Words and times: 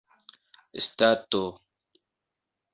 stato 0.87 1.45